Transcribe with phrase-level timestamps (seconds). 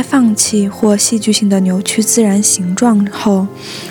[0.00, 3.46] 在放弃或戏剧性的扭曲自然形状后，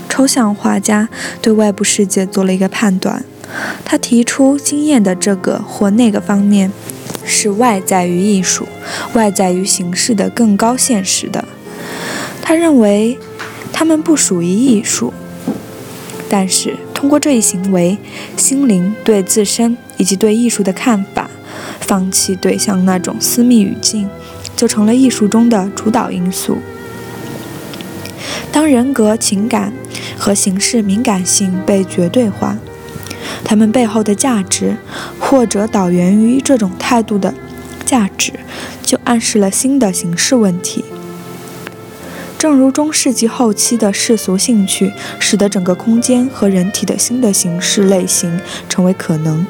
[0.09, 1.07] 抽象画家
[1.39, 3.23] 对外部世界做了一个判断。
[3.85, 6.71] 他提出，经验的这个或那个方面
[7.23, 8.67] 是外在于艺术、
[9.13, 11.45] 外在于形式的更高现实的。
[12.41, 13.19] 他认为，
[13.71, 15.13] 他们不属于艺术。
[16.27, 17.99] 但是，通过这一行为，
[18.35, 21.29] 心灵对自身以及对艺术的看法，
[21.79, 24.09] 放弃对象那种私密语境。
[24.59, 26.57] 就成了艺术中的主导因素。
[28.51, 29.71] 当人格、情感
[30.17, 32.57] 和形式敏感性被绝对化，
[33.45, 34.75] 他们背后的价值，
[35.17, 37.33] 或者导源于这种态度的
[37.85, 38.33] 价值，
[38.83, 40.83] 就暗示了新的形式问题。
[42.37, 49.45] 正如中世纪后期的世俗兴趣，使得整个空间和人体的新的形式类型成为可能。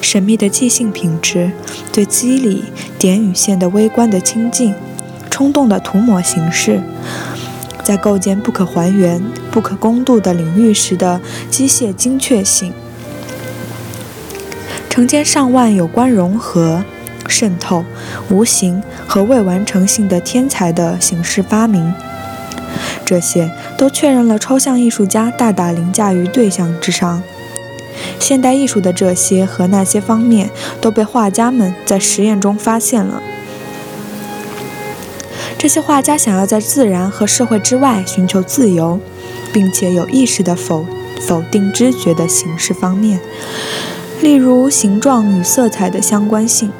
[0.00, 1.50] 神秘的即兴品质，
[1.92, 2.64] 对肌理
[2.98, 4.74] 点与线的微观的亲近，
[5.30, 6.80] 冲动的涂抹形式，
[7.82, 12.72] 在构建不可还原、不可攻度的领域时的机械精确性，
[14.88, 16.84] 成千上万有关融合、
[17.28, 17.84] 渗透、
[18.30, 21.92] 无形和未完成性的天才的形式发明，
[23.04, 27.22] 这些都确认了抽象艺术家大大凌驾于对象之上。
[28.18, 33.22] 现代艺术的这些和那些方面都被画家们在实验中发现了。
[35.58, 39.00] 这些画家想要在自然和社会之外寻求自由，
[39.52, 40.84] 并且有意识地否
[41.20, 43.20] 否定知觉的形式方面，
[44.20, 46.70] 例如形状与色彩的相关性，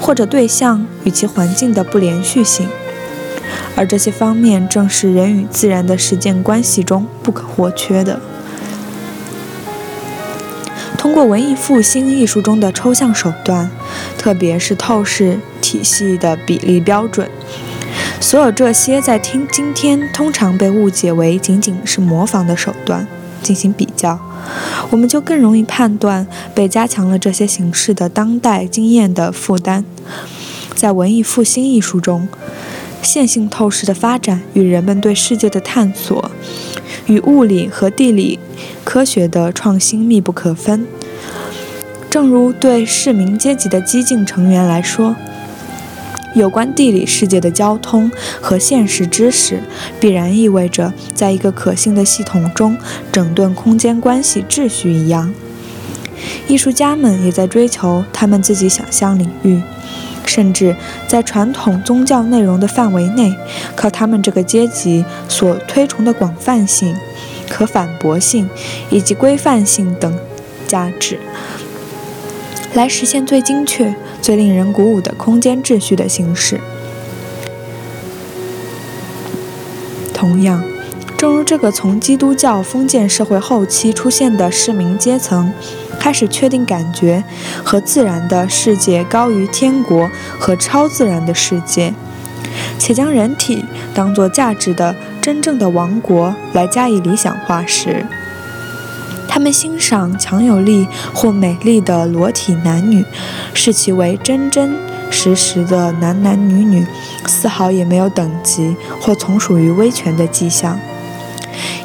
[0.00, 2.68] 或者对象与其环境的不连续性。
[3.74, 8.20] 而这些方面正是人与自然的实践关系中不可或缺的。
[11.10, 13.68] 通过文艺复兴艺术中的抽象手段，
[14.16, 17.28] 特别是透视体系的比例标准，
[18.20, 23.08] 所有这些在听今天通常被误解为仅仅是模仿的手段
[23.42, 24.20] 进行比较，
[24.90, 29.84] 我们就更容易判断被加强了这些形式的当代经验的负担。
[30.76, 32.28] 在文艺复兴艺术中，
[33.02, 36.30] 线性透视的发展与人们对世界的探索。
[37.06, 38.38] 与物理和地理
[38.84, 40.86] 科学的创新密不可分。
[42.10, 45.14] 正如对市民阶级的激进成员来说，
[46.34, 48.10] 有关地理世界的交通
[48.40, 49.62] 和现实知识，
[50.00, 52.76] 必然意味着在一个可信的系统中
[53.12, 55.32] 整顿空间关系秩序一样。
[56.48, 59.62] 艺术家们也在追求他们自己想象领域。
[60.26, 60.76] 甚至
[61.08, 63.34] 在传统宗教内容的范围内，
[63.74, 66.94] 靠他们这个阶级所推崇的广泛性、
[67.48, 68.48] 可反驳性
[68.90, 70.16] 以及规范性等
[70.68, 71.18] 价值，
[72.74, 76.60] 来实现最精确、最令人鼓舞的空间秩序的形式。
[80.12, 80.62] 同样，
[81.16, 85.52] 正如这个从基督教封建社会后期出现的市民阶层。
[85.98, 87.22] 开始确定感觉
[87.62, 91.92] 和自然的世界高于天国和超自然的世界，
[92.78, 93.62] 且将人体
[93.94, 98.06] 当作价值的真正的王国来加以理想化时，
[99.30, 103.04] 他们欣赏强有力或美丽的裸体男女，
[103.54, 104.76] 视其为真真
[105.10, 106.84] 实实的男男女女，
[107.26, 110.78] 丝毫也没有等级或从属于威权的迹象。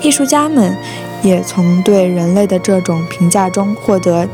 [0.01, 0.75] 艺术家们。
[1.23, 4.27] 也从对人类的这种评价中获得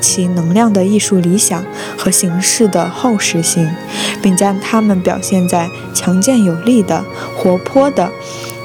[0.00, 1.64] 其能量的艺术理想
[1.96, 3.70] 和形式的厚实性，
[4.20, 7.04] 并将它们表现在强健有力的、
[7.36, 8.10] 活泼的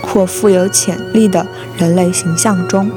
[0.01, 1.45] 或富有潜力的
[1.77, 2.89] 人类形象中。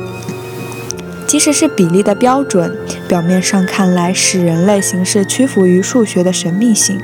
[1.26, 2.76] 即使是比例的标准，
[3.08, 7.00] 表面上看来使人类形式屈服于数学的神秘性，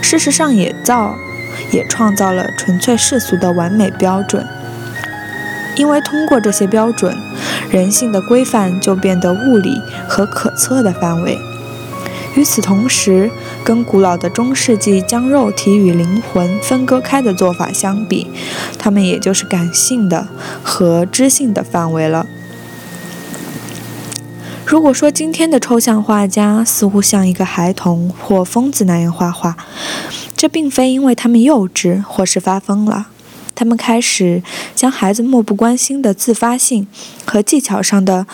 [0.00, 1.16] 事实上也造
[1.72, 4.46] 也创造了纯粹世俗的完美标准。
[5.76, 7.16] 因为通过这些标准，
[7.68, 11.36] 人性的规范就变得物理和可测的范围。
[12.36, 13.30] 与此同时，
[13.64, 18.30] 跟古老的中世纪将肉体与灵魂分割开的做法相比，
[18.78, 20.28] 他们也就是感性的
[20.62, 22.26] 和知性的范围了。
[24.66, 29.56] 如果说今天的抽象画家似乎像一个孩童或疯子那样画画，
[30.34, 33.08] 这并非因为他们幼稚或是发疯了，
[33.54, 34.42] 他们开始
[34.74, 36.86] 将孩子漠不关心的自发性
[37.26, 38.26] 和技巧上的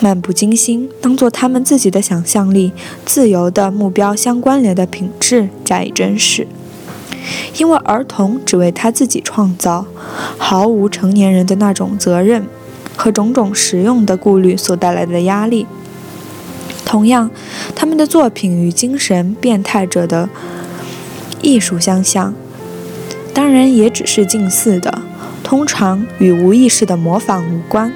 [0.00, 2.72] 漫不经心，当做他们自己的想象力
[3.06, 6.46] 自由的目标相关联的品质加以珍视，
[7.56, 9.86] 因为儿童只为他自己创造，
[10.36, 12.46] 毫无成年人的那种责任。
[13.02, 15.66] 和种种实用的顾虑所带来的压力。
[16.84, 17.32] 同样，
[17.74, 20.28] 他们的作品与精神变态者的
[21.40, 22.32] 艺术相像，
[23.34, 25.02] 当然也只是近似的，
[25.42, 27.92] 通常与无意识的模仿无关，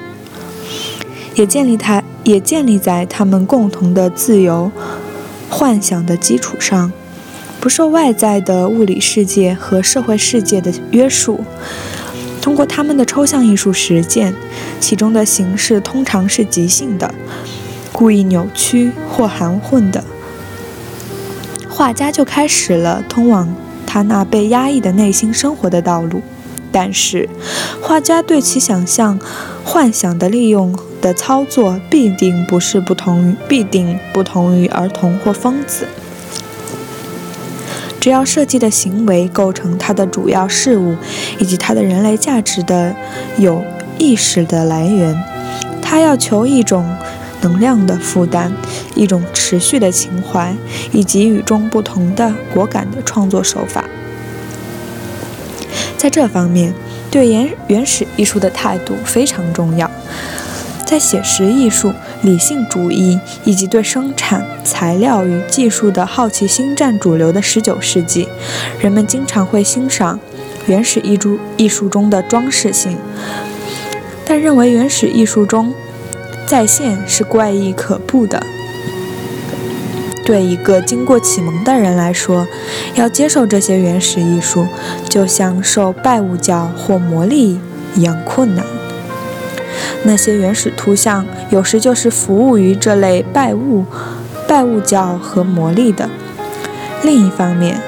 [1.35, 4.69] 也建立他也建立在他们共同的自由
[5.49, 6.91] 幻想的基础上，
[7.61, 11.45] 不受外在的物理世界和社会世界的约束。
[12.41, 14.33] 通过他们的抽象艺术实践，
[14.79, 17.13] 其中的形式通常是即兴的、
[17.91, 20.03] 故意扭曲或含混的，
[21.69, 23.53] 画家就开始了通往
[23.85, 26.21] 他那被压抑的内心生活的道路。
[26.69, 27.27] 但是，
[27.81, 29.19] 画家对其想象、
[29.63, 35.87] 幻想的利用的操作，必定不是不同于，必定不同于儿童或疯子。
[37.99, 40.95] 只要设计的行为构成它的主要事物，
[41.39, 42.95] 以及它的人类价值的
[43.37, 43.63] 有
[43.97, 45.15] 意识的来源，
[45.81, 46.95] 它要求一种
[47.41, 48.51] 能量的负担，
[48.95, 50.55] 一种持续的情怀，
[50.91, 53.83] 以及与众不同的果敢的创作手法。
[55.97, 56.73] 在这方面，
[57.11, 59.89] 对原原始艺术的态度非常重要。
[60.85, 61.91] 在写实艺术。
[62.21, 68.27] 理性主义以及对生产材料与技术的好奇心占主流的19世纪，
[68.79, 70.19] 人们经常会欣赏
[70.65, 72.97] 原始艺术艺术中的装饰性，
[74.25, 75.73] 但认为原始艺术中
[76.45, 78.41] 再现是怪异可怖的。
[80.25, 82.45] 对一个经过启蒙的人来说，
[82.95, 84.67] 要接受这些原始艺术，
[85.07, 87.59] 就像受拜物教或魔力
[87.95, 88.76] 一样困难。
[90.03, 93.85] 那些原始图像有时就是服务于这类拜物、
[94.47, 96.09] 拜物教和魔力的。
[97.03, 97.79] 另一方面，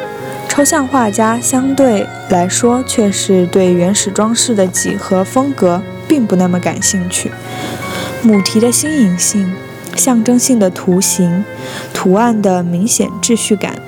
[0.47, 7.31] 抽象画家相对来说却是对原始装饰的几何风格并不那么感兴趣。
[8.21, 9.53] 母题的新颖性、
[9.95, 11.43] 象征性的图形、
[11.93, 13.81] 图案的明显秩序感，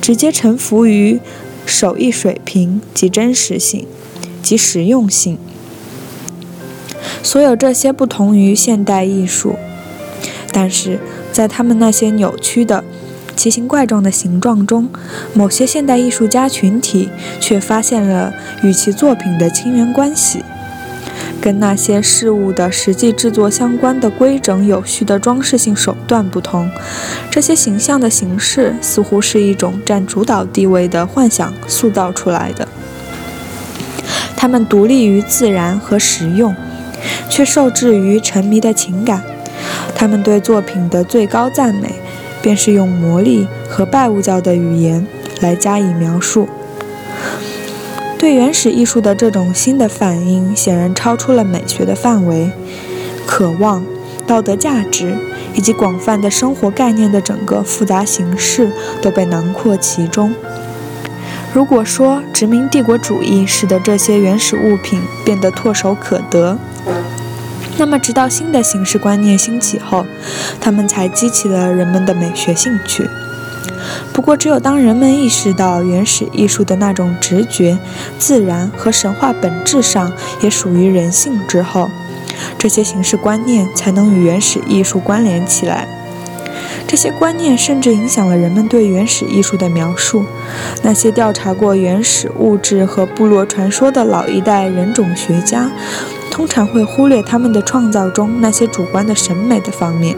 [0.00, 1.18] 直接臣服于
[1.64, 3.86] 手艺水平及真实性
[4.42, 5.38] 及实用性。
[7.22, 9.56] 所有这些不同于现代艺术，
[10.52, 10.98] 但是
[11.32, 12.82] 在他们那些扭曲的、
[13.36, 14.88] 奇形怪状的形状中，
[15.34, 18.32] 某些现代艺术家群体却发现了
[18.62, 20.42] 与其作品的亲缘关系。
[21.40, 26.68] 跟那些事物的实际制作相关的规整有序的装饰性手段不同，
[27.30, 32.66] 这些形象的形式似乎是一种占主导地位的幻想塑造出来的。
[34.36, 36.54] 它们独立于自然和实用。
[37.28, 39.22] 却受制于沉迷的情感，
[39.94, 41.94] 他们对作品的最高赞美，
[42.40, 45.06] 便是用魔力和拜物教的语言
[45.40, 46.48] 来加以描述。
[48.18, 52.50] 对原始艺术的这种新的反应，显然超出了美学的范围，
[53.26, 53.84] 渴望、
[54.26, 55.16] 道德价值
[55.54, 60.34] 以及广泛的生活概念的整个复杂形式都被囊括其中。
[61.54, 66.58] 如果说殖民帝国主义使得这些原始物品变得唾手可得，
[67.76, 70.04] 那么，直到新的形式观念兴起后，
[70.60, 73.08] 他们才激起了人们的美学兴趣。
[74.12, 77.78] 不过，只有当人们意识到原始艺术的那种直觉、
[78.18, 81.88] 自然和神话本质上也属于人性之后，
[82.58, 85.86] 这些形式观念才能与原始艺术关联起来。
[86.88, 90.24] 这些观念甚至影响了人们对原始艺术的描述。
[90.82, 95.70] 那些调查过原始物质和部落传说的老一代人种学家。
[96.38, 100.16] 通常会忽略他们的创造中那些主观的审美的方面。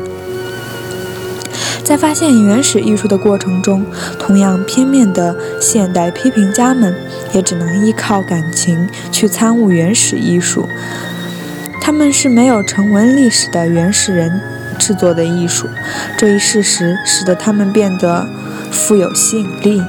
[1.82, 3.86] 在发现原始艺术的过程中，
[4.18, 6.94] 同样片面的现代批评家们
[7.32, 10.68] 也只能依靠感情去参悟原始艺术。
[11.80, 14.42] 他们是没有成文历史的原始人
[14.78, 15.68] 制作的艺术，
[16.18, 18.28] 这一事实使得他们变得
[18.70, 19.82] 富有吸引力。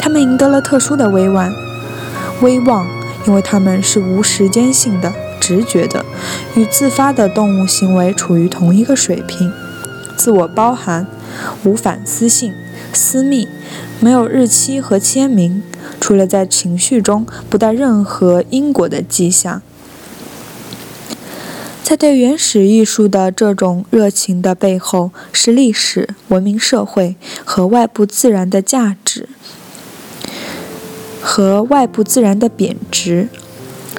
[0.00, 1.54] 他们赢得了特殊的威望，
[2.40, 2.84] 威望，
[3.28, 5.12] 因为他们是无时间性的。
[5.42, 6.06] 直觉的
[6.54, 9.52] 与自发的动物行为处于同一个水平。
[10.16, 11.08] 自我包含，
[11.64, 12.54] 无反思性，
[12.92, 13.48] 私密，
[13.98, 15.64] 没有日期和签名，
[16.00, 19.60] 除了在情绪中不带任何因果的迹象。
[21.82, 29.28] 在对原始艺术的这种热情的背后，是历史、文明、社会和外部自然的价值，
[31.20, 33.28] 和外部自然的贬值。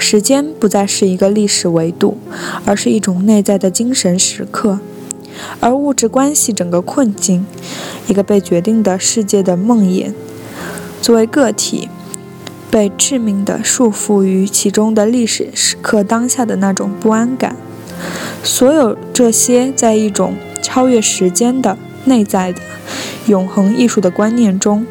[0.06, 2.18] 时间不再是一个历史维度，
[2.66, 4.80] 而是一种内在的精神时刻；
[5.62, 7.46] 而物质关系整个困境，
[8.08, 10.12] 一个被决定的世界的梦魇，
[11.02, 11.88] 作为个体，
[12.70, 17.56] 被致命的束缚于其中的历史时刻当下的那种不安感。
[18.44, 22.60] 所有这些，在一种超越时间的内在的
[23.28, 24.86] 永恒艺术的观念中，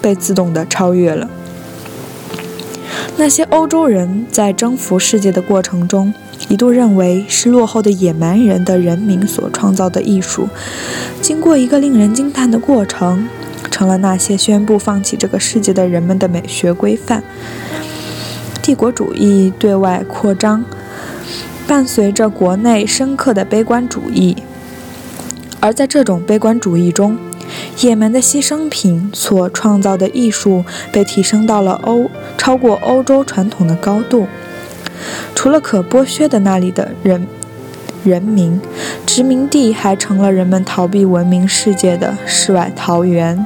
[0.00, 1.28] 被自动的超越了。
[3.18, 6.12] 那些欧洲人在征服世界的过程中，
[6.48, 10.48] 一度认为是落后的野蛮人的人民所创造的艺术，
[11.22, 13.26] 经过一个令人惊叹的过程，
[13.70, 17.22] 成了那些宣布放弃这个世界的人们的美学规范。
[18.62, 20.64] 帝国主义对外扩张。
[21.66, 24.36] 伴随着国内深刻的悲观主义，
[25.58, 27.18] 而在这种悲观主义中，
[27.80, 34.26] 野蛮的牺牲品所创造的艺术被提升到了欧超过欧洲传统的高度。
[35.34, 37.26] 除了可剥削的那里的人
[38.02, 38.60] 人民，
[39.04, 43.44] 殖民地还成了人们逃避文明世界的世外桃源。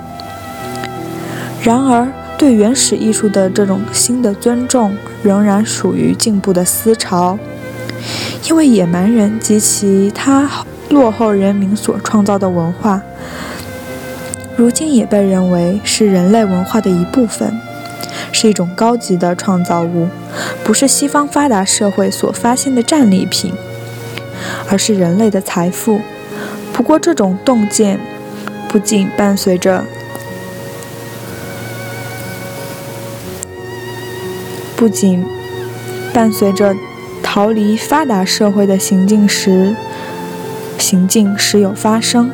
[1.62, 2.08] 然而，
[2.38, 7.38] 对原始艺术的这种新的尊重，仍然属于进步的思潮。
[8.49, 10.49] 因为野蛮人及其他
[10.88, 13.02] 落后人民所创造的文化，
[14.61, 17.59] 如今也被认为是人类文化的一部分，
[18.31, 20.07] 是一种高级的创造物，
[20.62, 23.55] 不是西方发达社会所发现的战利品，
[24.69, 26.02] 而是人类的财富。
[26.75, 27.99] 不过，这种洞见
[28.69, 29.83] 不仅伴随着，
[34.76, 35.25] 不仅
[36.12, 36.75] 伴随着。
[37.23, 39.75] 逃离发达社会的行径时，
[40.79, 42.31] 行径时有发生。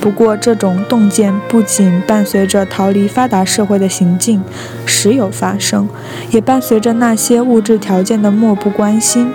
[0.00, 4.42] 不过，这种洞见不仅伴随着逃离发达社会的行径
[4.86, 5.88] 时有发生，
[6.30, 9.30] 也伴随着那些物质条件的漠不关心。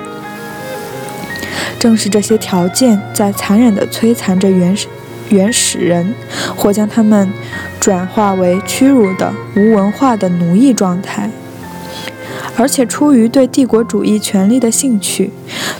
[1.77, 4.87] 正是这些条件在残忍地摧残着原始
[5.29, 6.15] 原始人，
[6.55, 7.29] 或将他们
[7.79, 11.29] 转化为屈辱的无文化的奴役状态。
[12.57, 15.31] 而且出于对帝国主义权力的兴趣，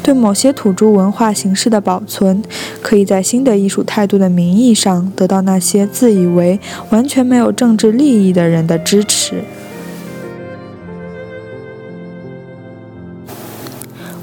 [0.04, 2.44] 对某些土著文化形式的保存，
[2.82, 9.44] 可以在新的艺术态度的名义上得到那些自以为完全没有政治利益的人的支持。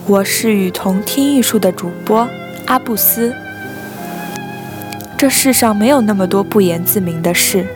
[0.06, 2.28] 我是与同听艺术的主播
[2.66, 3.32] 阿布斯。
[5.16, 7.66] 这世上没有那么多不言自明的事，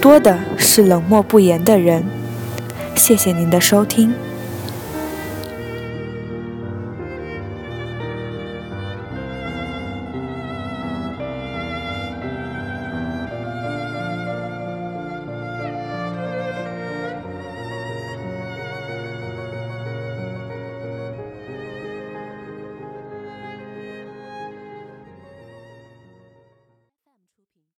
[0.00, 2.04] 多的是冷漠不言的人。
[2.98, 4.12] 谢谢您的收听。